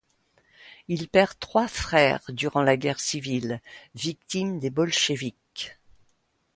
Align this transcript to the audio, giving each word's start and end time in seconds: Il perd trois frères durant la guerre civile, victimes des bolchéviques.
Il 0.87 1.09
perd 1.09 1.37
trois 1.37 1.67
frères 1.67 2.21
durant 2.29 2.63
la 2.63 2.75
guerre 2.75 2.99
civile, 2.99 3.61
victimes 3.93 4.57
des 4.57 4.71
bolchéviques. 4.71 5.77